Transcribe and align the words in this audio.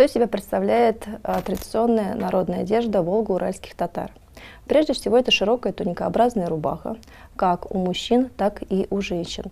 Что 0.00 0.06
из 0.06 0.12
себя 0.14 0.28
представляет 0.28 1.06
а, 1.22 1.42
традиционная 1.42 2.14
народная 2.14 2.60
одежда 2.60 3.02
волго-уральских 3.02 3.74
татар? 3.74 4.10
Прежде 4.66 4.94
всего, 4.94 5.18
это 5.18 5.30
широкая 5.30 5.74
туникообразная 5.74 6.48
рубаха, 6.48 6.96
как 7.36 7.70
у 7.70 7.76
мужчин, 7.76 8.30
так 8.34 8.62
и 8.70 8.86
у 8.88 9.02
женщин. 9.02 9.50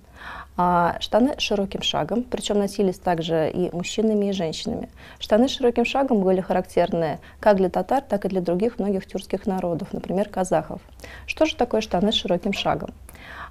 А 0.57 0.97
штаны 1.01 1.35
широким 1.37 1.83
шагом, 1.83 2.23
причем 2.23 2.61
носились 2.61 2.99
также 2.99 3.51
и 3.51 3.71
мужчинами, 3.77 4.31
и 4.31 4.33
женщинами. 4.33 4.89
Штаны 5.19 5.49
широким 5.49 5.85
шагом 5.85 6.23
были 6.23 6.41
характерны 6.41 7.19
как 7.41 7.59
для 7.59 7.69
татар, 7.69 8.01
так 8.01 8.25
и 8.25 8.29
для 8.29 8.41
других 8.41 8.79
многих 8.79 9.05
тюркских 9.05 9.45
народов, 9.45 9.93
например, 9.93 10.31
казахов. 10.31 10.81
Что 11.27 11.45
же 11.45 11.57
такое 11.57 11.83
штаны 11.83 12.11
широким 12.11 12.55
шагом? 12.55 12.95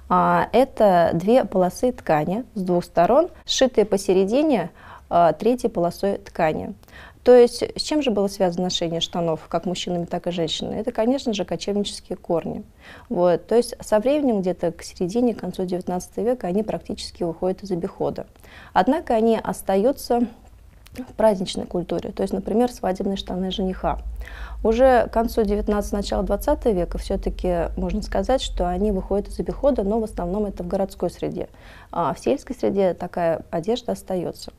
А, 0.08 0.48
это 0.52 1.10
две 1.14 1.44
полосы 1.44 1.92
ткани 1.92 2.44
с 2.56 2.60
двух 2.60 2.82
сторон, 2.82 3.28
сшитые 3.46 3.84
посередине 3.84 4.70
третьей 5.38 5.70
полосой 5.70 6.18
ткани. 6.18 6.74
То 7.24 7.34
есть 7.34 7.62
с 7.76 7.82
чем 7.82 8.00
же 8.00 8.10
было 8.10 8.26
связано 8.28 8.64
ношение 8.64 9.00
штанов, 9.00 9.48
как 9.48 9.66
мужчинами, 9.66 10.06
так 10.06 10.26
и 10.26 10.30
женщинами? 10.30 10.76
Это, 10.76 10.92
конечно 10.92 11.34
же, 11.34 11.44
кочевнические 11.44 12.16
корни. 12.16 12.62
Вот. 13.10 13.46
То 13.46 13.54
есть 13.54 13.74
со 13.80 13.98
временем, 13.98 14.40
где-то 14.40 14.72
к 14.72 14.82
середине, 14.82 15.34
к 15.34 15.40
концу 15.40 15.64
XIX 15.64 16.02
века, 16.16 16.46
они 16.46 16.62
практически 16.62 17.24
выходят 17.24 17.62
из 17.62 17.70
обихода. 17.70 18.26
Однако 18.72 19.14
они 19.14 19.38
остаются 19.42 20.26
в 20.94 21.12
праздничной 21.14 21.66
культуре, 21.66 22.10
то 22.10 22.22
есть, 22.22 22.32
например, 22.32 22.72
свадебные 22.72 23.16
штаны 23.16 23.50
жениха. 23.50 23.98
Уже 24.64 25.06
к 25.06 25.12
концу 25.12 25.44
19 25.44 25.92
начала 25.92 26.22
20 26.22 26.64
века 26.66 26.98
все-таки 26.98 27.68
можно 27.76 28.02
сказать, 28.02 28.42
что 28.42 28.68
они 28.68 28.90
выходят 28.90 29.28
из 29.28 29.38
обихода, 29.38 29.84
но 29.84 30.00
в 30.00 30.04
основном 30.04 30.46
это 30.46 30.64
в 30.64 30.66
городской 30.66 31.10
среде. 31.10 31.48
А 31.92 32.14
в 32.14 32.18
сельской 32.18 32.56
среде 32.56 32.94
такая 32.94 33.42
одежда 33.50 33.92
остается. 33.92 34.52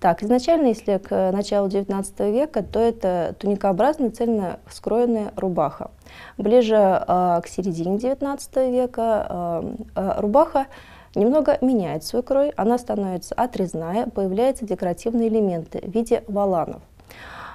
Так, 0.00 0.22
изначально, 0.22 0.68
если 0.68 0.98
к 0.98 1.30
началу 1.32 1.68
XIX 1.68 2.32
века, 2.32 2.62
то 2.62 2.80
это 2.80 3.36
туникообразная 3.38 4.10
цельно 4.10 4.58
скроенная 4.68 5.32
рубаха. 5.36 5.90
Ближе 6.38 6.74
э, 6.76 7.40
к 7.42 7.46
середине 7.46 7.98
XIX 7.98 8.72
века 8.72 9.26
э, 9.30 9.74
э, 9.94 10.20
рубаха 10.20 10.66
немного 11.14 11.56
меняет 11.60 12.04
свой 12.04 12.22
крой, 12.22 12.50
она 12.56 12.78
становится 12.78 13.34
отрезная, 13.34 14.06
появляются 14.06 14.66
декоративные 14.66 15.28
элементы 15.28 15.78
в 15.80 15.90
виде 15.90 16.24
валанов. 16.26 16.82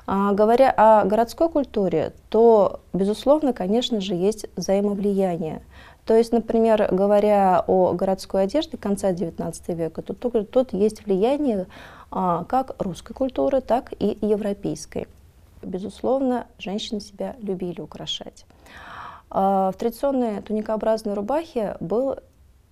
А, 0.06 0.32
говоря 0.32 0.72
о 0.72 1.04
городской 1.04 1.50
культуре, 1.50 2.14
то, 2.30 2.80
безусловно, 2.94 3.52
конечно 3.52 4.00
же, 4.00 4.14
есть 4.14 4.46
взаимовлияние. 4.56 5.62
То 6.08 6.16
есть, 6.16 6.32
например, 6.32 6.88
говоря 6.90 7.62
о 7.68 7.92
городской 7.92 8.44
одежде 8.44 8.78
конца 8.78 9.12
XIX 9.12 9.54
века, 9.76 10.02
то 10.02 10.14
тут, 10.14 10.50
тут 10.50 10.72
есть 10.72 11.06
влияние 11.06 11.68
а, 12.12 12.46
как 12.46 12.82
русской 12.82 13.14
культуры, 13.14 13.60
так 13.60 13.92
и 14.00 14.18
европейской. 14.22 15.08
Безусловно, 15.62 16.48
женщины 16.60 17.02
себя 17.02 17.36
любили 17.42 17.82
украшать. 17.82 18.46
А, 19.30 19.74
в 19.74 19.76
традиционной 19.78 20.42
туникообразной 20.42 21.14
рубахе 21.14 21.76
был 21.82 22.16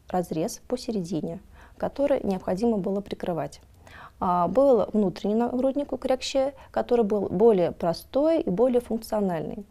разрез 0.08 0.62
посередине, 0.70 1.42
который 1.76 2.22
необходимо 2.24 2.78
было 2.78 3.02
прикрывать. 3.02 3.60
А, 4.22 4.48
был 4.48 4.86
внутренний 4.94 5.36
нагрудник 5.36 5.92
у 5.92 5.98
крякще, 5.98 6.54
который 6.72 7.04
был 7.04 7.28
более 7.28 7.74
простой 7.74 8.40
и 8.40 8.50
более 8.50 8.80
функциональный. 8.80 9.66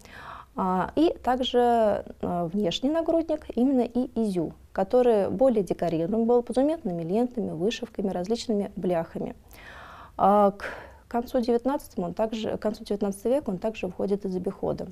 И 0.56 1.16
также 1.22 2.04
внешний 2.20 2.90
нагрудник, 2.90 3.46
именно 3.56 3.80
и 3.80 4.08
изю, 4.14 4.52
который 4.72 5.28
более 5.28 5.64
декорирован 5.64 6.26
был 6.26 6.42
позуметными 6.42 7.02
лентами, 7.02 7.50
вышивками, 7.50 8.10
различными 8.10 8.70
бляхами. 8.76 9.34
А 10.16 10.52
к 10.52 10.64
концу 11.08 11.40
19, 11.40 11.98
он 11.98 12.14
также, 12.14 12.56
к 12.56 12.60
концу 12.60 12.84
19 12.84 13.24
века 13.24 13.50
он 13.50 13.58
также 13.58 13.86
выходит 13.86 14.24
из 14.24 14.36
обихода. 14.36 14.88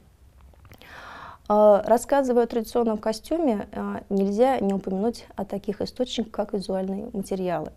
А, 1.48 1.82
рассказывая 1.84 2.44
о 2.44 2.46
традиционном 2.46 2.98
костюме, 2.98 3.68
а, 3.72 4.02
нельзя 4.08 4.58
не 4.60 4.72
упомянуть 4.72 5.26
о 5.36 5.44
таких 5.44 5.80
источниках, 5.80 6.32
как 6.32 6.52
визуальные 6.54 7.10
материалы. 7.12 7.72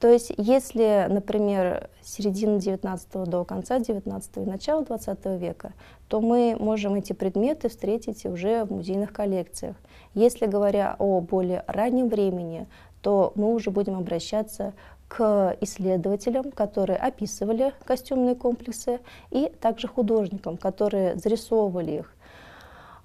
То 0.00 0.08
есть, 0.08 0.32
если, 0.36 1.06
например, 1.08 1.90
с 2.02 2.14
середины 2.14 2.60
19 2.60 3.24
до 3.24 3.44
конца 3.44 3.80
19 3.80 4.36
и 4.36 4.40
начала 4.40 4.84
20 4.84 5.26
века, 5.40 5.72
то 6.06 6.20
мы 6.20 6.56
можем 6.58 6.94
эти 6.94 7.12
предметы 7.12 7.68
встретить 7.68 8.24
уже 8.24 8.64
в 8.64 8.70
музейных 8.70 9.12
коллекциях. 9.12 9.76
Если 10.14 10.46
говоря 10.46 10.94
о 10.98 11.20
более 11.20 11.64
раннем 11.66 12.08
времени, 12.08 12.68
то 13.02 13.32
мы 13.34 13.52
уже 13.52 13.70
будем 13.70 13.96
обращаться 13.96 14.72
к 15.08 15.56
исследователям, 15.62 16.52
которые 16.52 16.98
описывали 16.98 17.72
костюмные 17.84 18.34
комплексы, 18.34 19.00
и 19.30 19.50
также 19.60 19.88
художникам, 19.88 20.56
которые 20.56 21.16
зарисовывали 21.16 21.92
их. 21.92 22.14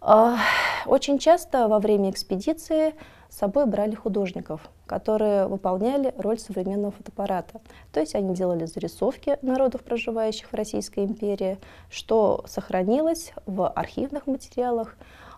А, 0.02 0.38
очень 0.86 1.18
часто 1.18 1.68
во 1.70 1.80
время 1.80 2.12
экспедиции 2.12 2.94
с 3.34 3.38
собой 3.38 3.66
брали 3.66 3.96
художников, 3.96 4.62
которые 4.86 5.48
выполняли 5.48 6.14
роль 6.20 6.38
современного 6.38 6.92
фотоаппарата. 6.92 7.62
То 7.92 8.00
есть 8.00 8.14
они 8.14 8.36
делали 8.36 8.66
зарисовки 8.66 9.40
народов, 9.42 9.82
проживающих 9.82 10.52
в 10.52 10.54
Российской 10.54 11.06
империи, 11.06 11.58
что 11.90 12.44
сохранилось 12.46 13.34
в 13.48 13.68
архивных 13.68 14.28
материалах, 14.28 14.96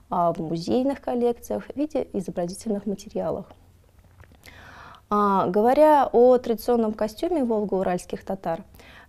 а, 0.09 0.33
в 0.33 0.39
музейных 0.39 0.99
коллекциях 0.99 1.63
в 1.67 1.75
виде 1.77 2.05
изобразительных 2.11 2.85
материалов. 2.85 3.45
А, 5.09 5.47
говоря 5.47 6.09
о 6.11 6.37
традиционном 6.37 6.91
костюме 6.91 7.45
волго-уральских 7.45 8.25
татар, 8.25 8.63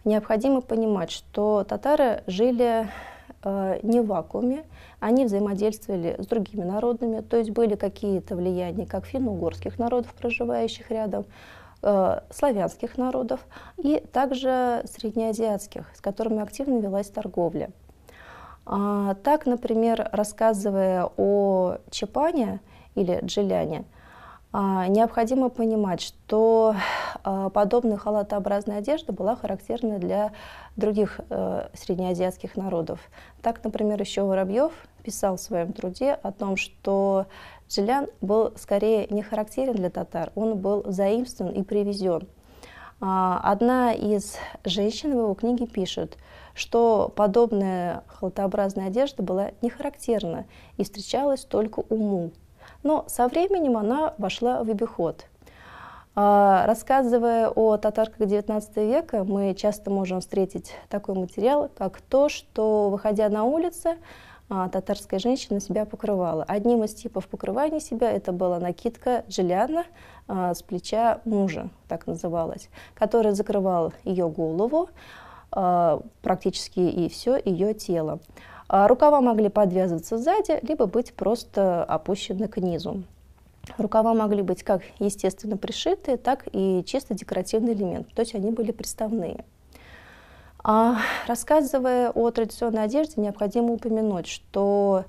необходимо 0.05 0.61
понимать, 0.61 1.11
что 1.11 1.65
татары 1.65 2.23
жили 2.29 2.89
не 3.45 4.01
в 4.01 4.07
вакууме, 4.07 4.65
они 5.01 5.25
взаимодействовали 5.25 6.17
с 6.19 6.27
другими 6.27 6.65
народами, 6.65 7.21
то 7.21 7.37
есть 7.37 7.51
были 7.51 7.77
какие-то 7.77 8.35
влияния 8.35 8.87
как 8.87 9.07
финно-угорских 9.07 9.79
народов, 9.79 10.15
проживающих 10.15 10.91
рядом, 10.91 11.27
э, 11.83 12.21
славянских 12.31 12.99
народов 12.99 13.41
и 13.77 14.03
также 14.13 14.83
среднеазиатских, 14.85 15.87
с 15.95 16.01
которыми 16.01 16.43
активно 16.43 16.79
велась 16.79 17.09
торговля. 17.09 17.71
А, 18.65 19.15
так, 19.23 19.47
например, 19.47 20.09
рассказывая 20.13 21.09
о 21.17 21.77
Чапане 21.91 22.61
или 22.97 23.21
Джиляне, 23.23 23.85
необходимо 24.89 25.49
понимать, 25.49 26.01
что 26.01 26.75
а, 27.25 27.51
подобная 27.51 27.97
халатообразная 27.97 28.79
одежда 28.79 29.13
была 29.13 29.37
характерна 29.37 29.99
для 29.99 30.33
других 30.77 31.21
э, 31.29 31.69
среднеазиатских 31.75 32.57
народов. 32.57 33.01
Так, 33.43 33.63
например, 33.65 34.01
еще 34.01 34.23
Воробьев 34.23 34.73
писал 35.03 35.37
в 35.37 35.41
своем 35.41 35.73
труде 35.73 36.13
о 36.13 36.33
том, 36.33 36.57
что 36.57 37.27
джилян 37.69 38.07
был 38.21 38.53
скорее 38.57 39.07
не 39.09 39.23
характерен 39.23 39.75
для 39.75 39.91
татар, 39.91 40.33
он 40.35 40.57
был 40.59 40.85
заимствован 40.87 41.53
и 41.53 41.63
привезен. 41.63 42.29
А, 43.01 43.41
одна 43.43 43.93
из 43.93 44.37
женщин 44.65 45.11
в 45.11 45.19
его 45.19 45.35
книге 45.35 45.67
пишет, 45.67 46.17
что 46.55 47.13
подобная 47.15 48.05
халатообразная 48.07 48.87
одежда 48.87 49.23
была 49.23 49.51
не 49.61 49.69
характерна 49.69 50.47
и 50.77 50.85
встречалась 50.85 51.45
только 51.45 51.81
уму. 51.81 52.33
Но 52.87 53.05
со 53.09 53.27
временем 53.27 53.77
она 53.77 54.15
вошла 54.17 54.63
в 54.63 54.71
обиход. 54.71 55.27
А, 56.15 56.65
рассказывая 56.69 57.49
о 57.49 57.77
татарках 57.79 58.21
XIX 58.21 58.63
века, 58.77 59.25
мы 59.25 59.55
часто 59.55 59.91
можем 59.91 60.21
встретить 60.21 60.73
такой 60.89 61.17
материал, 61.17 61.69
как 61.77 62.01
то, 62.01 62.29
что, 62.29 62.89
выходя 62.89 63.29
на 63.29 63.43
улицу, 63.43 63.97
а, 64.49 64.69
татарская 64.69 65.19
женщина 65.19 65.59
себя 65.59 65.85
покрывала. 65.85 66.45
Одним 66.45 66.85
из 66.85 66.95
типов 66.95 67.27
покрывания 67.27 67.81
себя 67.81 68.09
это 68.09 68.31
была 68.31 68.61
накидка 68.61 69.25
джеляна 69.29 69.83
а, 70.29 70.55
с 70.55 70.63
плеча 70.63 71.21
мужа, 71.25 71.71
так 71.89 72.07
называлась, 72.07 72.69
которая 72.95 73.35
закрывала 73.35 73.95
ее 74.05 74.29
голову, 74.29 74.91
практически 75.51 76.81
и 76.81 77.09
все 77.09 77.41
ее 77.43 77.73
тело. 77.73 78.21
А 78.69 78.89
рукава 78.89 79.21
могли 79.21 79.49
подвязываться 79.49 80.19
сзади, 80.19 80.59
либо 80.63 80.87
быть 80.87 81.15
просто 81.15 81.85
опущены 81.85 82.49
к 82.49 82.57
низу. 82.59 83.05
Рукава 83.79 84.15
могли 84.15 84.43
быть 84.43 84.63
как 84.63 84.83
естественно 84.99 85.57
пришитые, 85.57 86.17
так 86.17 86.47
и 86.53 86.85
чисто 86.87 87.15
декоративный 87.15 87.75
элемент, 87.75 88.09
то 88.15 88.21
есть 88.21 88.35
они 88.35 88.51
были 88.51 88.73
приставные. 88.73 89.45
А 90.63 90.99
рассказывая 91.27 92.11
о 92.11 92.31
традиционной 92.31 92.85
одежде, 92.85 93.21
необходимо 93.21 93.73
упомянуть, 93.73 94.27
что 94.27 95.05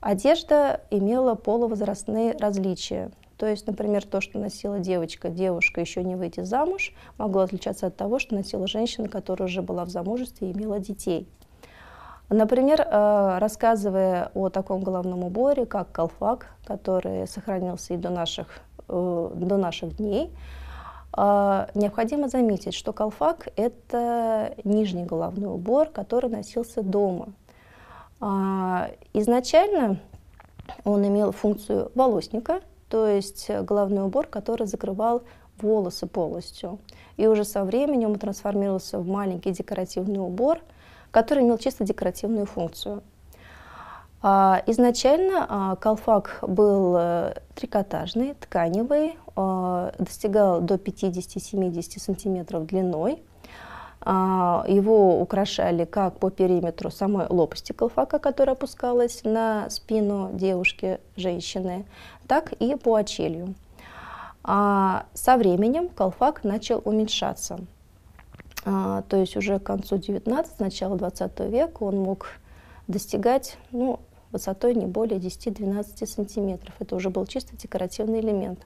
одежда 0.00 0.80
имела 0.90 1.34
полувозрастные 1.34 2.36
различия. 2.38 3.10
То 3.36 3.46
есть, 3.46 3.66
например, 3.66 4.04
то, 4.04 4.20
что 4.20 4.38
носила 4.38 4.78
девочка, 4.78 5.28
девушка 5.28 5.80
еще 5.80 6.04
не 6.04 6.14
выйти 6.14 6.42
замуж, 6.44 6.92
могло 7.18 7.40
отличаться 7.40 7.86
от 7.86 7.96
того, 7.96 8.18
что 8.18 8.34
носила 8.34 8.68
женщина, 8.68 9.08
которая 9.08 9.48
уже 9.48 9.62
была 9.62 9.84
в 9.84 9.88
замужестве 9.88 10.50
и 10.50 10.52
имела 10.52 10.78
детей. 10.78 11.26
Например, 12.30 12.80
э, 12.80 13.38
рассказывая 13.38 14.30
о 14.34 14.50
таком 14.50 14.82
головном 14.82 15.24
уборе, 15.24 15.66
как 15.66 15.90
колфак, 15.90 16.46
который 16.64 17.26
сохранился 17.26 17.94
и 17.94 17.96
до 17.96 18.10
наших, 18.10 18.46
э, 18.88 19.30
до 19.34 19.56
наших 19.56 19.96
дней, 19.96 20.30
э, 21.16 21.66
необходимо 21.74 22.28
заметить, 22.28 22.74
что 22.74 22.92
колфак– 22.92 23.48
это 23.56 24.54
нижний 24.62 25.04
головной 25.04 25.52
убор, 25.52 25.88
который 25.88 26.30
носился 26.30 26.82
дома. 26.82 27.28
Изначально 29.14 29.98
он 30.84 31.04
имел 31.06 31.32
функцию 31.32 31.90
волосника, 31.94 32.60
то 32.90 33.06
есть 33.06 33.50
головной 33.50 34.04
убор, 34.04 34.26
который 34.26 34.66
закрывал 34.66 35.22
волосы 35.58 36.06
полностью. 36.06 36.78
И 37.16 37.26
уже 37.26 37.44
со 37.44 37.64
временем 37.64 38.10
он 38.10 38.18
трансформировался 38.18 38.98
в 38.98 39.06
маленький 39.08 39.52
декоративный 39.52 40.20
убор, 40.20 40.60
который 41.10 41.44
имел 41.44 41.58
чисто 41.58 41.84
декоративную 41.84 42.46
функцию. 42.46 43.02
А, 44.22 44.62
изначально 44.66 45.46
а, 45.48 45.76
колфак 45.76 46.40
был 46.42 46.94
э, 46.98 47.34
трикотажный, 47.54 48.34
тканевый, 48.34 49.16
а, 49.34 49.92
достигал 49.98 50.60
до 50.60 50.74
50-70 50.74 51.98
сантиметров 51.98 52.66
длиной. 52.66 53.22
Его 54.02 55.20
украшали 55.20 55.84
как 55.84 56.18
по 56.18 56.30
периметру 56.30 56.90
самой 56.90 57.26
лопасти 57.28 57.72
колфака, 57.72 58.18
которая 58.18 58.56
опускалась 58.56 59.24
на 59.24 59.68
спину 59.68 60.30
девушки, 60.32 61.00
женщины, 61.16 61.84
так 62.26 62.52
и 62.52 62.76
по 62.76 62.94
очелью. 62.94 63.54
А 64.42 65.04
со 65.12 65.36
временем 65.36 65.90
колфак 65.90 66.44
начал 66.44 66.80
уменьшаться. 66.82 67.58
А, 68.64 69.02
то 69.02 69.16
есть 69.16 69.36
уже 69.36 69.58
к 69.58 69.64
концу 69.64 69.96
19 69.98 70.60
начала 70.60 70.96
20 70.96 71.40
века 71.50 71.82
он 71.82 71.98
мог 71.98 72.26
достигать 72.88 73.56
ну, 73.70 74.00
высотой 74.32 74.74
не 74.74 74.86
более 74.86 75.18
10-12 75.18 76.06
сантиметров. 76.06 76.74
Это 76.78 76.96
уже 76.96 77.10
был 77.10 77.26
чисто 77.26 77.56
декоративный 77.56 78.20
элемент. 78.20 78.60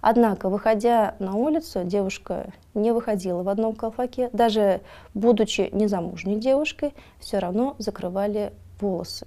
Однако, 0.00 0.48
выходя 0.48 1.14
на 1.18 1.34
улицу, 1.34 1.84
девушка 1.84 2.52
не 2.74 2.92
выходила 2.92 3.42
в 3.42 3.48
одном 3.48 3.74
колфаке. 3.74 4.30
Даже 4.32 4.80
будучи 5.14 5.70
незамужней 5.72 6.36
девушкой, 6.36 6.94
все 7.18 7.38
равно 7.38 7.76
закрывали 7.78 8.52
волосы. 8.80 9.26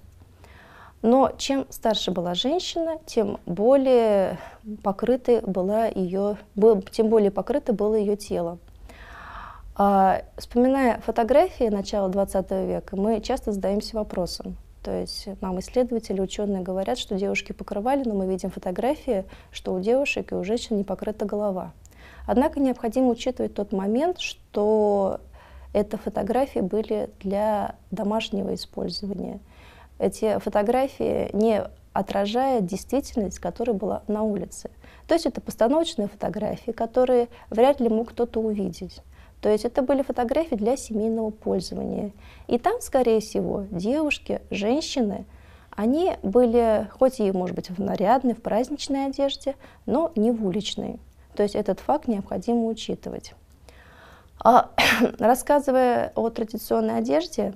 Но 1.02 1.32
чем 1.36 1.66
старше 1.70 2.10
была 2.10 2.34
женщина, 2.34 2.98
тем 3.06 3.38
более 3.46 4.38
покрытой 4.82 5.40
была 5.40 5.86
ее, 5.86 6.36
тем 6.90 7.08
более 7.08 7.30
покрыто 7.30 7.72
было 7.72 7.94
ее 7.94 8.16
тело. 8.16 8.58
А, 9.78 10.22
вспоминая 10.36 11.00
фотографии 11.00 11.68
начала 11.68 12.08
20 12.08 12.50
века, 12.66 12.96
мы 12.96 13.20
часто 13.20 13.52
задаемся 13.52 13.96
вопросом. 13.96 14.56
То 14.82 15.00
есть 15.00 15.28
нам 15.40 15.58
исследователи, 15.60 16.20
ученые 16.20 16.62
говорят, 16.62 16.98
что 16.98 17.16
девушки 17.16 17.52
покрывали, 17.52 18.02
но 18.04 18.14
мы 18.14 18.26
видим 18.26 18.50
фотографии, 18.50 19.24
что 19.50 19.74
у 19.74 19.80
девушек 19.80 20.32
и 20.32 20.34
у 20.34 20.44
женщин 20.44 20.76
не 20.76 20.84
покрыта 20.84 21.24
голова. 21.24 21.72
Однако 22.26 22.60
необходимо 22.60 23.08
учитывать 23.08 23.54
тот 23.54 23.72
момент, 23.72 24.20
что 24.20 25.20
это 25.72 25.98
фотографии 25.98 26.60
были 26.60 27.10
для 27.20 27.74
домашнего 27.90 28.54
использования– 28.54 29.40
эти 29.98 30.38
фотографии 30.38 31.30
не 31.32 31.62
отражают 31.92 32.66
действительность, 32.66 33.38
которая 33.38 33.74
была 33.74 34.02
на 34.08 34.22
улице. 34.22 34.70
То 35.06 35.14
есть 35.14 35.24
это 35.26 35.40
постановочные 35.40 36.08
фотографии, 36.08 36.72
которые 36.72 37.28
вряд 37.48 37.80
ли 37.80 37.88
мог 37.88 38.10
кто-то 38.10 38.40
увидеть. 38.40 39.00
То 39.40 39.50
есть 39.50 39.64
это 39.64 39.82
были 39.82 40.02
фотографии 40.02 40.54
для 40.54 40.76
семейного 40.76 41.30
пользования. 41.30 42.12
И 42.46 42.58
там, 42.58 42.80
скорее 42.80 43.20
всего, 43.20 43.66
девушки, 43.70 44.40
женщины, 44.50 45.24
они 45.70 46.16
были, 46.22 46.88
хоть 46.98 47.20
и, 47.20 47.30
может 47.32 47.54
быть, 47.54 47.70
в 47.70 47.78
нарядной, 47.78 48.34
в 48.34 48.42
праздничной 48.42 49.06
одежде, 49.06 49.54
но 49.84 50.10
не 50.16 50.30
в 50.30 50.44
уличной. 50.46 50.98
То 51.34 51.42
есть 51.42 51.54
этот 51.54 51.80
факт 51.80 52.08
необходимо 52.08 52.66
учитывать. 52.66 53.34
А, 54.42 54.70
рассказывая 55.18 56.12
о 56.14 56.30
традиционной 56.30 56.98
одежде, 56.98 57.54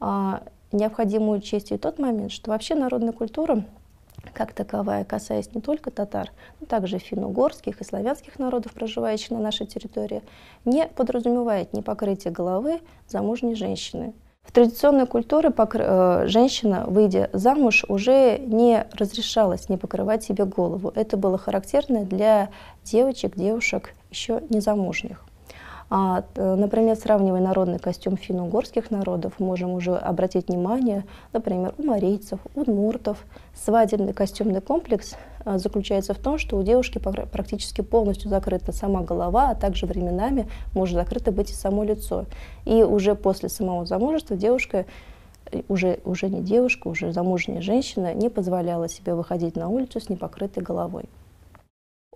а, 0.00 0.42
необходимо 0.72 1.30
учесть 1.30 1.70
и 1.70 1.78
тот 1.78 1.98
момент, 1.98 2.32
что 2.32 2.50
вообще 2.50 2.74
народная 2.74 3.12
культура 3.12 3.64
как 4.32 4.52
таковая, 4.52 5.04
касаясь 5.04 5.54
не 5.54 5.60
только 5.60 5.90
татар, 5.90 6.30
но 6.60 6.66
также 6.66 6.98
финно-угорских 6.98 7.80
и 7.80 7.84
славянских 7.84 8.38
народов, 8.38 8.72
проживающих 8.72 9.30
на 9.30 9.38
нашей 9.38 9.66
территории, 9.66 10.22
не 10.64 10.86
подразумевает 10.86 11.72
не 11.72 11.82
покрытие 11.82 12.32
головы 12.32 12.80
замужней 13.08 13.54
женщины. 13.54 14.14
В 14.44 14.52
традиционной 14.52 15.06
культуре 15.06 15.50
покр... 15.50 15.80
Э, 15.82 16.26
женщина, 16.26 16.84
выйдя 16.86 17.30
замуж, 17.32 17.84
уже 17.88 18.38
не 18.38 18.86
разрешалась 18.92 19.68
не 19.68 19.76
покрывать 19.76 20.22
себе 20.22 20.44
голову. 20.44 20.92
Это 20.94 21.16
было 21.16 21.38
характерно 21.38 22.04
для 22.04 22.50
девочек, 22.84 23.36
девушек 23.36 23.94
еще 24.10 24.42
незамужних. 24.50 25.24
А, 25.90 26.24
например, 26.36 26.96
сравнивая 26.96 27.40
народный 27.40 27.78
костюм 27.78 28.16
финно-угорских 28.16 28.90
народов, 28.90 29.34
можем 29.38 29.70
уже 29.70 29.94
обратить 29.94 30.48
внимание, 30.48 31.04
например, 31.32 31.74
у 31.78 31.82
марийцев, 31.82 32.40
у 32.54 32.62
удмуртов. 32.62 33.24
Свадебный 33.54 34.12
костюмный 34.12 34.60
комплекс 34.60 35.14
а, 35.44 35.58
заключается 35.58 36.14
в 36.14 36.18
том, 36.18 36.38
что 36.38 36.56
у 36.56 36.62
девушки 36.62 36.98
практически 36.98 37.82
полностью 37.82 38.30
закрыта 38.30 38.72
сама 38.72 39.02
голова, 39.02 39.50
а 39.50 39.54
также 39.54 39.86
временами 39.86 40.48
может 40.72 40.94
закрыто 40.94 41.32
быть 41.32 41.50
и 41.50 41.54
само 41.54 41.84
лицо. 41.84 42.24
И 42.64 42.82
уже 42.82 43.14
после 43.14 43.48
самого 43.48 43.86
замужества 43.86 44.36
девушка 44.36 44.86
э, 45.52 45.62
уже, 45.68 46.00
уже 46.04 46.28
не 46.28 46.40
девушка, 46.40 46.88
уже 46.88 47.12
замужняя 47.12 47.60
женщина 47.60 48.14
не 48.14 48.30
позволяла 48.30 48.88
себе 48.88 49.14
выходить 49.14 49.56
на 49.56 49.68
улицу 49.68 50.00
с 50.00 50.08
непокрытой 50.08 50.62
головой. 50.62 51.04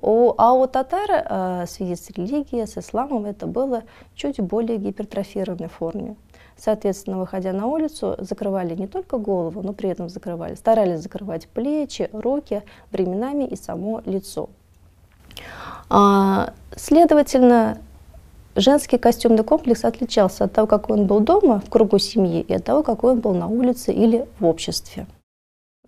У, 0.00 0.33
а 0.39 0.53
у 0.53 0.67
татар 0.67 1.11
э, 1.11 1.65
в 1.67 1.71
связи 1.71 1.97
с 1.97 2.11
религией, 2.11 2.67
с 2.67 2.79
исламом 2.79 3.25
это 3.25 3.47
было 3.47 3.83
чуть 4.15 4.41
более 4.41 4.79
гипертрофированной 4.79 5.69
форме. 5.69 6.17
Соответственно, 6.56 7.19
выходя 7.19 7.53
на 7.53 7.67
улицу, 7.67 8.17
закрывали 8.19 8.75
не 8.75 8.87
только 8.87 9.17
голову, 9.19 9.62
но 9.62 9.73
при 9.73 9.91
этом 9.91 10.09
закрывали, 10.09 10.55
старались 10.55 11.00
закрывать 11.00 11.49
плечи, 11.49 12.11
руки, 12.12 12.62
временами 12.91 13.45
и 13.45 13.56
само 13.56 14.03
лицо. 14.05 14.49
А, 15.89 16.53
следовательно, 16.77 17.79
женский 18.56 18.99
костюмный 18.99 19.45
комплекс 19.45 19.85
отличался 19.85 20.45
от 20.45 20.53
того, 20.53 20.67
какой 20.67 20.99
он 20.99 21.06
был 21.06 21.21
дома, 21.21 21.61
в 21.61 21.71
кругу 21.71 21.99
семьи, 21.99 22.41
и 22.41 22.55
от 22.55 22.65
того, 22.65 22.83
какой 22.83 23.12
он 23.12 23.21
был 23.21 23.35
на 23.35 23.47
улице 23.47 23.93
или 23.93 24.27
в 24.41 24.47
обществе. 24.47 25.06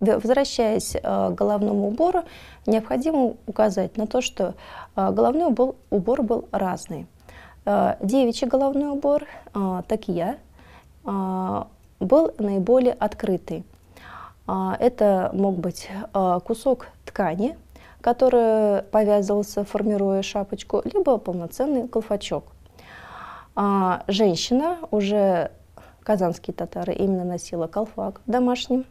Возвращаясь 0.01 0.95
э, 0.95 0.99
к 1.01 1.35
головному 1.35 1.87
убору, 1.87 2.23
необходимо 2.65 3.35
указать 3.45 3.97
на 3.97 4.07
то, 4.07 4.19
что 4.21 4.55
э, 4.95 5.11
головной 5.11 5.45
убор, 5.45 5.75
убор 5.91 6.23
был 6.23 6.49
разный. 6.51 7.05
Э, 7.65 7.97
девичий 8.01 8.47
головной 8.47 8.89
убор, 8.89 9.25
такия, 9.87 10.37
был 11.03 12.33
наиболее 12.37 12.93
открытый. 12.93 13.63
Это 14.47 15.29
мог 15.33 15.57
быть 15.57 15.89
кусок 16.45 16.87
ткани, 17.05 17.57
который 18.01 18.83
повязывался, 18.83 19.65
формируя 19.65 20.21
шапочку, 20.21 20.81
либо 20.85 21.17
полноценный 21.17 21.87
колфачок. 21.87 22.45
Женщина, 24.07 24.77
уже 24.91 25.51
казанские 26.03 26.53
татары, 26.53 26.93
именно 26.93 27.25
носила 27.25 27.67
колфак 27.67 28.21
домашний, 28.25 28.85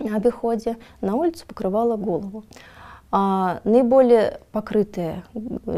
обиходе, 0.00 0.76
на 1.00 1.14
улицу 1.14 1.46
покрывала 1.46 1.96
голову. 1.96 2.44
А 3.10 3.60
наиболее 3.64 4.40
покрытая 4.52 5.24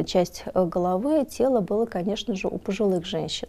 часть 0.06 0.44
головы, 0.54 1.24
тела 1.24 1.60
было, 1.60 1.84
конечно 1.84 2.36
же, 2.36 2.46
у 2.46 2.58
пожилых 2.58 3.04
женщин. 3.06 3.48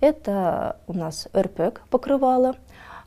Это 0.00 0.76
у 0.86 0.92
нас 0.92 1.28
РПЭК 1.34 1.82
покрывало. 1.88 2.56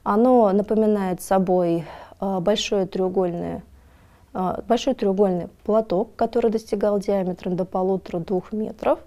Оно 0.04 0.52
напоминает 0.52 1.22
собой 1.22 1.86
а, 2.20 2.40
большое 2.40 2.86
треугольное 2.86 3.64
большой 4.68 4.96
треугольный 4.96 5.48
платок, 5.64 6.16
который 6.16 6.52
достигал 6.52 7.00
диаметром 7.00 7.56
до 7.56 7.64
полутора-двух 7.64 8.52
метров. 8.52 9.00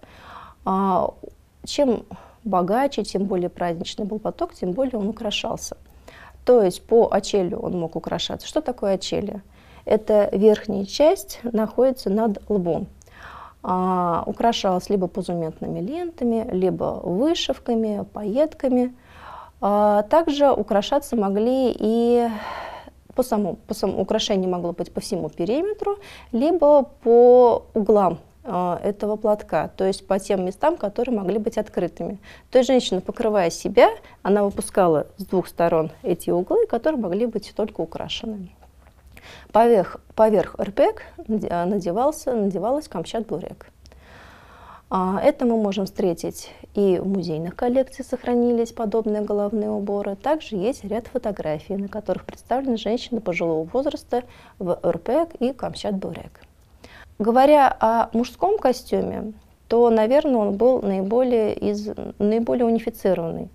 А, 0.64 1.12
чем 1.64 2.04
богаче, 2.44 3.04
тем 3.04 3.24
более 3.24 3.50
праздничный 3.50 4.06
был 4.06 4.18
платок, 4.18 4.54
тем 4.54 4.72
более 4.72 4.98
он 4.98 5.08
украшался. 5.08 5.76
То 6.48 6.62
есть 6.62 6.82
по 6.82 7.10
очелью 7.12 7.60
он 7.60 7.78
мог 7.78 7.94
украшаться. 7.94 8.48
Что 8.48 8.62
такое 8.62 8.94
очелье? 8.94 9.42
Это 9.84 10.30
верхняя 10.32 10.86
часть 10.86 11.40
находится 11.42 12.08
над 12.08 12.40
лбом. 12.48 12.86
А, 13.62 14.22
украшалась 14.24 14.88
либо 14.88 15.08
позументными 15.08 15.80
лентами, 15.80 16.48
либо 16.50 17.02
вышивками, 17.04 18.06
пайетками. 18.14 18.96
А, 19.60 20.04
также 20.04 20.50
украшаться 20.50 21.16
могли 21.16 21.76
и 21.78 22.30
по 23.14 23.22
самому, 23.22 23.56
по 23.66 23.74
самому 23.74 24.00
украшение 24.00 24.48
могло 24.48 24.72
быть 24.72 24.90
по 24.90 25.02
всему 25.02 25.28
периметру, 25.28 25.98
либо 26.32 26.84
по 27.02 27.66
углам 27.74 28.20
этого 28.48 29.16
платка, 29.16 29.68
то 29.76 29.84
есть 29.84 30.06
по 30.06 30.18
тем 30.18 30.44
местам, 30.44 30.76
которые 30.76 31.16
могли 31.16 31.38
быть 31.38 31.58
открытыми. 31.58 32.18
То 32.50 32.58
есть 32.58 32.68
женщина, 32.68 33.00
покрывая 33.00 33.50
себя, 33.50 33.90
она 34.22 34.42
выпускала 34.42 35.06
с 35.18 35.26
двух 35.26 35.48
сторон 35.48 35.90
эти 36.02 36.30
углы, 36.30 36.66
которые 36.66 37.00
могли 37.00 37.26
быть 37.26 37.52
только 37.54 37.80
украшенными. 37.82 38.54
Поверх, 39.52 40.00
поверх 40.14 40.54
РПЭК 40.58 41.02
надевался, 41.26 42.34
надевалась 42.34 42.88
камчат-бурек. 42.88 43.70
А, 44.90 45.20
это 45.22 45.44
мы 45.44 45.58
можем 45.58 45.84
встретить 45.84 46.50
и 46.74 46.98
в 46.98 47.06
музейных 47.06 47.54
коллекциях 47.54 48.08
сохранились 48.08 48.72
подобные 48.72 49.20
головные 49.20 49.68
уборы. 49.68 50.16
Также 50.16 50.56
есть 50.56 50.82
ряд 50.84 51.08
фотографий, 51.08 51.76
на 51.76 51.88
которых 51.88 52.24
представлены 52.24 52.78
женщины 52.78 53.20
пожилого 53.20 53.64
возраста 53.64 54.22
в 54.58 54.78
РПЭК 54.82 55.34
и 55.40 55.52
Камчат-Бурек. 55.52 56.47
Говоря 57.18 57.76
о 57.80 58.10
мужском 58.12 58.58
костюме, 58.58 59.32
то, 59.66 59.90
наверное, 59.90 60.36
он 60.36 60.56
был 60.56 60.80
наиболее, 60.82 61.54
из, 61.54 61.88
наиболее 62.18 62.64
унифицированный. 62.64 63.48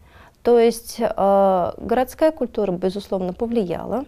То 0.44 0.60
есть 0.60 0.98
э, 1.00 1.72
городская 1.78 2.32
культура, 2.32 2.74
безусловно, 2.74 3.32
повлияла. 3.32 4.06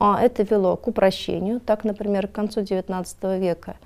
Э, 0.00 0.14
это 0.20 0.42
вело 0.42 0.76
к 0.76 0.88
упрощению. 0.88 1.60
Так, 1.60 1.84
например, 1.84 2.28
к 2.28 2.32
концу 2.32 2.62
XIX 2.62 3.38
века 3.38 3.76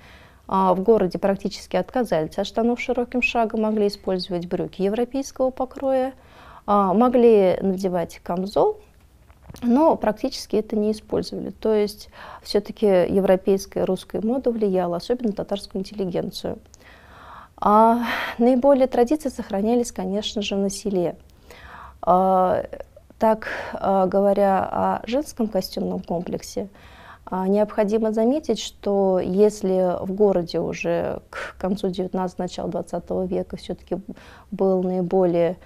э, 0.47 0.73
в 0.73 0.81
городе 0.81 1.19
практически 1.19 1.75
отказались 1.75 2.37
от 2.37 2.47
штанов 2.47 2.79
широким 2.79 3.21
шагом, 3.21 3.63
могли 3.63 3.87
использовать 3.87 4.47
брюки 4.47 4.81
европейского 4.81 5.49
покроя, 5.49 6.13
э, 6.65 6.71
могли 6.71 7.57
надевать 7.61 8.19
камзол, 8.23 8.79
но 9.61 9.95
практически 9.95 10.55
это 10.55 10.75
не 10.75 10.91
использовали. 10.91 11.49
То 11.49 11.73
есть 11.73 12.09
все-таки 12.41 12.85
европейская 12.85 13.83
русская 13.83 14.21
мода 14.21 14.51
влияла, 14.51 14.97
особенно 14.97 15.33
татарскую 15.33 15.81
интеллигенцию. 15.81 16.59
А 17.57 18.05
наиболее 18.37 18.87
традиции 18.87 19.29
сохранялись, 19.29 19.91
конечно 19.91 20.41
же, 20.41 20.55
на 20.55 20.69
селе. 20.69 21.17
А, 22.01 22.63
так, 23.17 23.49
а, 23.73 24.05
говоря 24.05 24.63
о 24.63 25.01
женском 25.05 25.47
костюмном 25.47 25.99
комплексе, 25.99 26.69
а, 27.25 27.47
необходимо 27.47 28.13
заметить, 28.13 28.61
что 28.61 29.19
если 29.19 29.97
в 30.05 30.13
городе 30.13 30.59
уже 30.59 31.21
к 31.29 31.57
концу 31.59 31.89
19 31.89 32.39
начала 32.39 32.69
20 32.69 33.25
века 33.27 33.57
все-таки 33.57 33.97
был 34.51 34.81
наиболее 34.81 35.57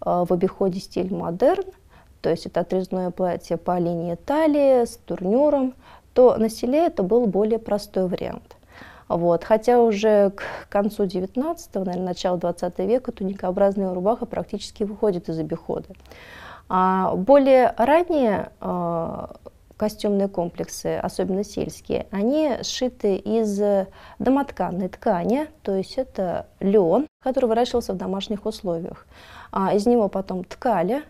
в 0.00 0.32
обиходе 0.32 0.78
стиль 0.78 1.12
модерн, 1.12 1.64
то 2.20 2.30
есть 2.30 2.46
это 2.46 2.60
отрезное 2.60 3.10
платье 3.10 3.56
по 3.56 3.78
линии 3.78 4.14
талии 4.14 4.84
с 4.84 4.96
турнюром, 4.96 5.74
то 6.14 6.36
на 6.36 6.48
селе 6.48 6.86
это 6.86 7.02
был 7.02 7.26
более 7.26 7.58
простой 7.58 8.08
вариант. 8.08 8.56
Вот. 9.08 9.44
Хотя 9.44 9.80
уже 9.80 10.30
к 10.30 10.68
концу 10.68 11.04
19-го, 11.04 11.84
наверное, 11.84 12.08
начало 12.08 12.38
20 12.38 12.78
века 12.80 13.12
туникообразная 13.12 13.94
рубаха 13.94 14.26
практически 14.26 14.82
выходит 14.82 15.28
из 15.28 15.38
обихода. 15.38 15.88
А 16.68 17.14
более 17.14 17.72
ранние 17.78 18.50
э, 18.60 19.26
костюмные 19.78 20.28
комплексы, 20.28 20.98
особенно 20.98 21.44
сельские, 21.44 22.06
они 22.10 22.56
сшиты 22.62 23.16
из 23.16 23.58
домотканной 24.18 24.88
ткани, 24.88 25.48
то 25.62 25.74
есть 25.74 25.96
это 25.96 26.46
лен, 26.60 27.06
который 27.22 27.46
выращивался 27.46 27.94
в 27.94 27.96
домашних 27.96 28.44
условиях. 28.44 29.06
А 29.50 29.72
из 29.72 29.86
него 29.86 30.08
потом 30.08 30.44
ткали, 30.44 31.02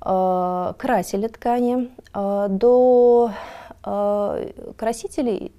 красили 0.00 1.28
ткани. 1.28 1.90
Э, 2.14 2.46
до 2.48 3.32
э, 3.84 4.72
красителей 4.76 5.52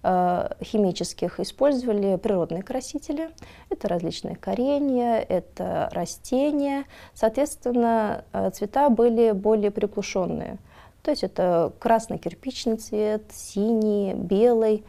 Э, 0.00 0.50
химических 0.62 1.40
использовали 1.40 2.16
природные 2.16 2.62
красители. 2.62 3.30
Это 3.68 3.88
различные 3.88 4.36
коренья, 4.36 5.16
это 5.16 5.88
растения. 5.92 6.84
Соответственно, 7.14 8.24
э, 8.32 8.50
цвета 8.50 8.90
были 8.90 9.32
более 9.32 9.72
приглушенные. 9.72 10.58
То 11.02 11.10
есть 11.10 11.24
это 11.24 11.72
красный-кирпичный 11.80 12.76
цвет, 12.76 13.24
синий, 13.32 14.14
белый. 14.14 14.84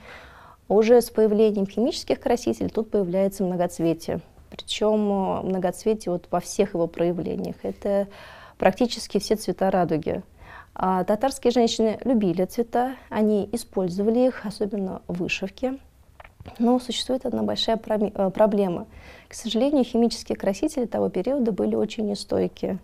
Уже 0.68 1.02
с 1.02 1.10
появлением 1.10 1.66
химических 1.66 2.20
красителей 2.20 2.70
тут 2.70 2.92
появляется 2.92 3.44
многоцветие. 3.44 4.22
Причем 4.52 5.12
э, 5.12 5.42
многоцветие 5.42 6.14
вот 6.14 6.28
во 6.30 6.40
всех 6.40 6.76
его 6.76 6.86
проявлениях. 6.86 7.56
Это 7.64 8.08
практически 8.60 9.18
все 9.18 9.36
цвета 9.36 9.72
радуги. 9.72 10.22
А 10.76 11.04
татарские 11.04 11.52
женщины 11.52 12.00
любили 12.04 12.46
цвета, 12.46 12.96
они 13.10 13.50
использовали 13.52 14.28
их, 14.28 14.46
особенно 14.46 15.02
в 15.08 15.18
вышивке. 15.18 15.80
Но 16.60 16.80
существует 16.80 17.26
одна 17.26 17.44
большая 17.44 17.80
э, 17.88 18.30
проблема. 18.30 18.86
К 19.28 19.34
сожалению, 19.34 19.84
химические 19.84 20.38
красители 20.38 20.86
того 20.86 21.10
периода 21.10 21.52
были 21.52 21.76
очень 21.76 22.08
нестойкие. 22.08 22.80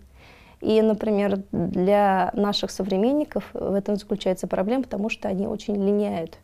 И, 0.62 0.82
например, 0.82 1.42
для 1.52 2.32
наших 2.34 2.72
современников 2.72 3.50
в 3.54 3.74
этом 3.74 3.98
заключается 3.98 4.48
проблема, 4.48 4.84
потому 4.84 5.10
что 5.10 5.28
они 5.28 5.48
очень 5.48 5.76
линяют. 5.76 6.38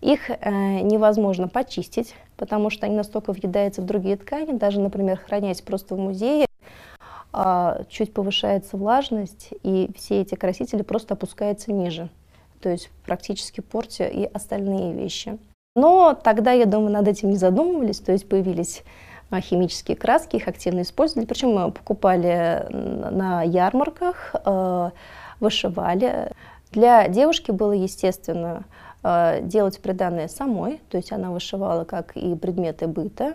Их 0.00 0.30
э, 0.30 0.34
невозможно 0.80 1.48
почистить, 1.48 2.14
потому 2.36 2.70
что 2.70 2.86
они 2.86 2.96
настолько 2.96 3.32
въедаются 3.32 3.82
в 3.82 3.86
другие 3.86 4.16
ткани, 4.16 4.52
даже, 4.52 4.80
например, 4.80 5.18
хранясь 5.18 5.60
просто 5.60 5.94
в 5.94 5.98
музее, 5.98 6.46
чуть 7.88 8.12
повышается 8.12 8.76
влажность, 8.76 9.50
и 9.62 9.90
все 9.96 10.20
эти 10.20 10.34
красители 10.34 10.82
просто 10.82 11.14
опускаются 11.14 11.72
ниже. 11.72 12.08
То 12.60 12.68
есть 12.70 12.90
практически 13.04 13.60
портя 13.60 14.06
и 14.06 14.24
остальные 14.24 14.94
вещи. 14.94 15.38
Но 15.76 16.14
тогда, 16.14 16.52
я 16.52 16.66
думаю, 16.66 16.92
над 16.92 17.08
этим 17.08 17.30
не 17.30 17.36
задумывались, 17.36 17.98
то 17.98 18.12
есть 18.12 18.28
появились 18.28 18.84
а, 19.30 19.40
химические 19.40 19.96
краски, 19.96 20.36
их 20.36 20.46
активно 20.46 20.82
использовали. 20.82 21.26
Причем 21.26 21.50
мы 21.50 21.72
покупали 21.72 22.66
на 22.70 23.42
ярмарках, 23.42 24.34
а, 24.44 24.92
вышивали. 25.40 26.30
Для 26.70 27.08
девушки 27.08 27.50
было 27.50 27.72
естественно 27.72 28.64
делать 29.42 29.80
приданное 29.82 30.28
самой, 30.28 30.80
то 30.88 30.96
есть 30.96 31.12
она 31.12 31.30
вышивала 31.30 31.84
как 31.84 32.16
и 32.16 32.34
предметы 32.34 32.86
быта, 32.86 33.34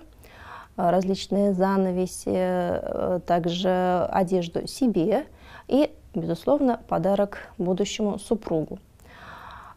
различные 0.79 1.53
занавеси, 1.53 2.29
э, 2.29 3.19
также 3.25 4.07
одежду 4.11 4.65
себе 4.65 5.25
и, 5.67 5.91
безусловно, 6.15 6.79
подарок 6.87 7.49
будущему 7.57 8.17
супругу. 8.17 8.79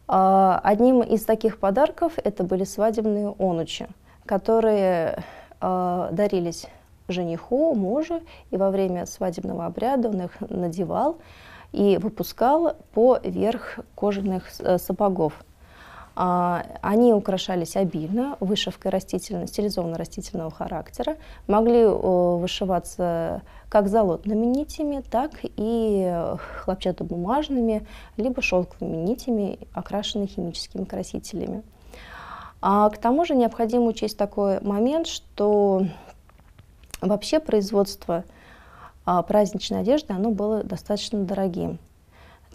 А, 0.06 0.60
одним 0.62 1.02
из 1.02 1.24
таких 1.24 1.58
подарков 1.58 2.12
это 2.22 2.44
были 2.44 2.62
свадебные 2.62 3.34
онучи, 3.38 3.88
которые 4.26 5.24
э, 5.60 6.08
дарились 6.12 6.66
жениху, 7.08 7.74
мужу, 7.74 8.20
и 8.52 8.56
во 8.56 8.70
время 8.70 9.06
свадебного 9.06 9.66
обряда 9.66 10.08
он 10.08 10.22
их 10.22 10.40
надевал 10.40 11.18
и 11.72 11.98
выпускал 11.98 12.76
по 12.94 13.18
верх 13.24 13.80
кожаных 13.96 14.50
сапогов. 14.50 15.44
А, 16.14 16.64
они 16.82 17.12
украшались 17.14 17.76
обильно, 17.76 18.36
вышивкой 18.40 18.90
растительного, 18.90 19.46
стилизованно-растительного 19.46 20.50
характера, 20.50 21.16
могли 21.46 21.86
вышиваться 21.86 23.42
как 23.68 23.88
золотными 23.88 24.44
нитями, 24.44 25.02
так 25.10 25.32
и 25.42 26.36
хлопчатобумажными, 26.62 27.86
либо 28.16 28.42
шелковыми 28.42 28.96
нитями, 28.96 29.58
окрашенными 29.72 30.26
химическими 30.26 30.84
красителями. 30.84 31.62
А 32.60 32.90
к 32.90 32.98
тому 32.98 33.24
же 33.24 33.34
необходимо 33.34 33.86
учесть 33.86 34.16
такой 34.16 34.60
момент, 34.60 35.06
что 35.06 35.86
вообще 37.00 37.40
производство 37.40 38.24
а, 39.04 39.22
праздничной 39.22 39.80
одежды 39.80 40.12
оно 40.12 40.30
было 40.30 40.62
достаточно 40.62 41.24
дорогим. 41.24 41.78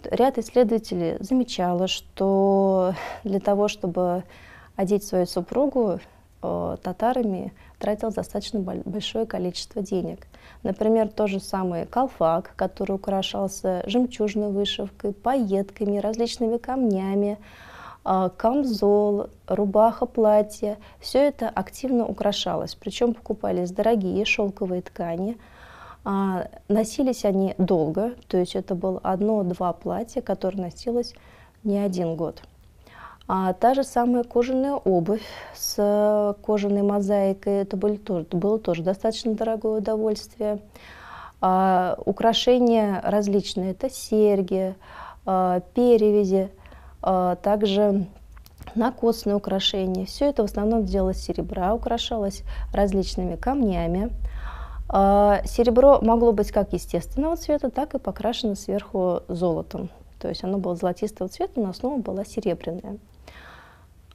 Ряд 0.04 0.38
исследователей 0.38 1.16
замечало, 1.20 1.88
что 1.88 2.94
для 3.24 3.40
того, 3.40 3.68
чтобы 3.68 4.24
одеть 4.76 5.04
свою 5.04 5.26
супругу, 5.26 6.00
э, 6.42 6.76
татарами 6.82 7.52
тратил 7.78 8.12
достаточно 8.12 8.60
большое 8.60 9.26
количество 9.26 9.82
денег. 9.82 10.26
Например, 10.62 11.08
тот 11.08 11.30
же 11.30 11.40
самый 11.40 11.86
колфак, 11.86 12.52
который 12.56 12.92
украшался 12.92 13.82
жемчужной 13.86 14.50
вышивкой, 14.50 15.12
пайетками, 15.12 15.98
различными 15.98 16.58
камнями, 16.58 17.38
э, 18.04 18.30
камзол, 18.36 19.30
рубаха, 19.46 20.06
платье. 20.06 20.78
Все 21.00 21.26
это 21.26 21.48
активно 21.48 22.06
украшалось. 22.06 22.74
Причем 22.74 23.14
покупались 23.14 23.70
дорогие 23.72 24.24
шелковые 24.24 24.82
ткани– 24.82 25.36
а, 26.10 26.48
носились 26.68 27.26
они 27.26 27.54
долго, 27.58 28.14
то 28.28 28.38
есть 28.38 28.56
это 28.56 28.74
было 28.74 28.98
одно-два 29.02 29.74
платья, 29.74 30.22
которые 30.22 30.62
носилось 30.62 31.12
не 31.64 31.78
один 31.78 32.16
год. 32.16 32.40
А 33.26 33.52
та 33.52 33.74
же 33.74 33.84
самая 33.84 34.24
кожаная 34.24 34.72
обувь 34.72 35.26
с 35.54 36.34
кожаной 36.42 36.80
мозаикой, 36.80 37.56
это, 37.60 37.76
были 37.76 37.96
тоже, 37.96 38.24
было 38.30 38.58
тоже 38.58 38.82
достаточно 38.82 39.34
дорогое 39.34 39.80
удовольствие. 39.80 40.60
А, 41.42 41.98
украшения 42.06 43.02
различные, 43.04 43.72
это 43.72 43.90
серьги, 43.90 44.76
а, 45.26 45.60
перевязи, 45.74 46.50
а, 47.02 47.36
также 47.36 48.06
накосные 48.74 49.36
украшения. 49.36 50.06
Все 50.06 50.30
это 50.30 50.40
в 50.40 50.46
основном 50.46 50.86
делалось 50.86 51.22
серебра, 51.22 51.74
украшалось 51.74 52.44
различными 52.72 53.36
камнями. 53.36 54.10
А, 54.88 55.42
серебро 55.44 56.00
могло 56.00 56.32
быть 56.32 56.50
как 56.50 56.72
естественного 56.72 57.36
цвета, 57.36 57.70
так 57.70 57.94
и 57.94 57.98
покрашено 57.98 58.54
сверху 58.54 59.22
золотом. 59.28 59.90
То 60.18 60.28
есть 60.28 60.42
оно 60.44 60.58
было 60.58 60.74
золотистого 60.74 61.28
цвета, 61.28 61.60
но 61.60 61.70
основа 61.70 61.98
была 61.98 62.24
серебряная. 62.24 62.98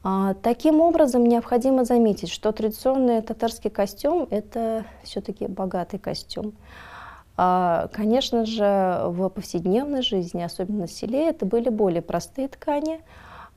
А, 0.03 0.33
таким 0.33 0.81
образом, 0.81 1.25
необходимо 1.25 1.85
заметить, 1.85 2.29
что 2.29 2.51
традиционный 2.51 3.21
татарский 3.21 3.69
костюм– 3.69 4.27
это 4.31 4.85
все-таки 5.03 5.47
богатый 5.47 5.97
костюм. 5.97 6.53
А, 7.37 7.87
конечно 7.93 8.45
же, 8.45 9.01
в 9.05 9.29
повседневной 9.29 10.01
жизни, 10.01 10.43
особенно 10.43 10.81
на 10.81 10.87
селе, 10.87 11.29
это 11.29 11.45
были 11.45 11.69
более 11.69 12.01
простые 12.01 12.47
ткани. 12.47 13.01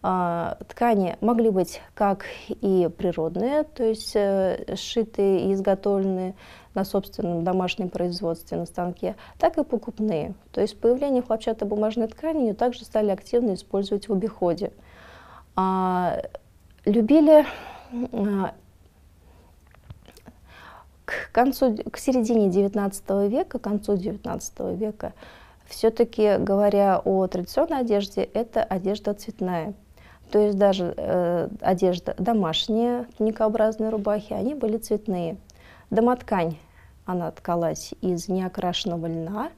А, 0.02 0.58
ткани 0.68 1.16
могли 1.20 1.50
быть 1.50 1.80
как 1.94 2.26
и 2.48 2.88
природные, 2.96 3.64
то 3.64 3.82
есть 3.82 4.12
э, 4.14 4.76
сшитые 4.76 5.48
и 5.48 5.54
изготовленные 5.54 6.34
на 6.74 6.84
собственном 6.84 7.42
домашнем 7.42 7.88
производстве 7.88 8.58
на 8.58 8.66
станке, 8.66 9.16
так 9.38 9.58
и 9.58 9.64
покупные. 9.64 10.34
То 10.52 10.60
есть 10.60 10.78
появление 10.78 11.22
хлопчатобумажной 11.22 12.06
ткани 12.08 12.42
ее 12.42 12.54
также 12.54 12.84
стали 12.84 13.10
активно 13.10 13.54
использовать 13.54 14.08
в 14.08 14.12
обиходе. 14.12 14.72
А, 15.56 16.20
любили 16.84 17.46
а, 18.12 18.52
к 21.06 21.32
концу, 21.32 21.78
к 21.90 21.96
середине 21.96 22.48
XIX 22.48 23.28
века, 23.28 23.58
к 23.58 23.62
концу 23.62 23.94
XIX 23.94 24.76
века, 24.76 25.14
все-таки 25.66 26.36
говоря 26.36 27.00
о 27.02 27.26
традиционной 27.26 27.80
одежде, 27.80 28.22
это 28.22 28.62
одежда 28.62 29.14
цветная. 29.14 29.74
То 30.30 30.40
есть 30.40 30.58
даже 30.58 30.92
э, 30.96 31.48
одежда 31.60 32.14
домашняя, 32.18 33.06
туникообразные 33.16 33.90
рубахи, 33.90 34.32
они 34.32 34.54
были 34.54 34.76
цветные. 34.76 35.36
Домоткань, 35.90 36.56
она 37.04 37.30
ткалась 37.30 37.94
из 38.00 38.28
неокрашенного 38.28 39.06
льна, 39.06 39.50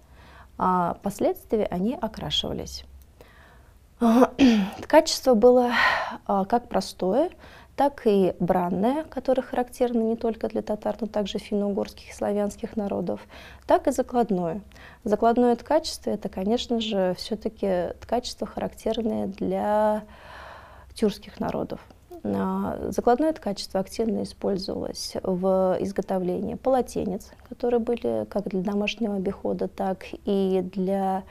а 0.58 0.94
впоследствии 1.00 1.66
они 1.70 1.96
окрашивались. 2.00 2.84
Качество 4.86 5.34
было 5.34 5.72
а, 6.26 6.44
как 6.44 6.68
простое, 6.68 7.30
так 7.74 8.02
и 8.06 8.34
бранное, 8.40 9.04
которое 9.04 9.42
характерно 9.42 10.00
не 10.00 10.16
только 10.16 10.48
для 10.48 10.62
татар, 10.62 10.96
но 11.00 11.06
также 11.06 11.38
финно-угорских 11.38 12.10
и 12.10 12.12
славянских 12.12 12.76
народов, 12.76 13.20
так 13.66 13.86
и 13.86 13.92
закладное. 13.92 14.60
Закладное 15.04 15.54
качество– 15.56 16.10
это, 16.12 16.28
конечно 16.28 16.80
же, 16.80 17.14
все-таки 17.16 17.94
качество, 18.06 18.46
характерное 18.46 19.28
для 19.28 20.02
тюркских 20.98 21.38
народов. 21.38 21.80
А, 22.24 22.78
закладное 22.90 23.32
качество 23.32 23.80
активно 23.80 24.24
использовалось 24.24 25.14
в 25.22 25.76
изготовлении 25.80 26.54
полотенец, 26.54 27.30
которые 27.48 27.80
были 27.80 28.26
как 28.28 28.48
для 28.48 28.62
домашнего 28.62 29.16
обихода, 29.16 29.68
так 29.68 30.06
и 30.24 30.60
для 30.74 31.22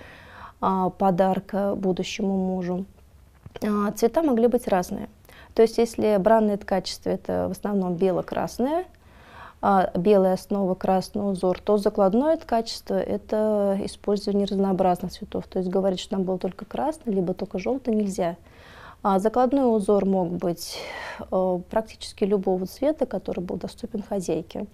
а, 0.61 0.89
подарка 0.89 1.75
будущему 1.75 2.37
мужу. 2.37 2.85
А, 3.61 3.91
цвета 3.91 4.23
могли 4.23 4.47
быть 4.47 4.67
разные. 4.67 5.09
То 5.53 5.63
есть 5.63 5.77
если 5.77 6.17
бранное 6.17 6.57
качество 6.57 7.09
это 7.09 7.47
в 7.49 7.51
основном 7.51 7.95
бело-красное, 7.95 8.85
белая 9.95 10.33
основа, 10.33 10.75
красный 10.75 11.31
узор, 11.31 11.59
то 11.59 11.77
закладное 11.77 12.37
качество 12.37 12.93
это 12.93 13.75
использование 13.83 14.45
разнообразных 14.45 15.11
цветов. 15.11 15.47
То 15.47 15.57
есть 15.57 15.71
говорить, 15.71 15.99
что 15.99 16.11
там 16.11 16.23
был 16.23 16.37
только 16.37 16.63
красный, 16.63 17.11
либо 17.11 17.33
только 17.33 17.57
желтый 17.57 17.95
нельзя. 17.95 18.35
А 19.03 19.19
закладной 19.19 19.75
узор 19.75 20.05
мог 20.05 20.29
быть 20.29 20.79
э, 21.31 21.59
практически 21.69 22.23
любого 22.23 22.65
цвета, 22.65 23.05
который 23.05 23.41
был 23.41 23.57
доступен 23.57 24.01
хозяйке. 24.01 24.65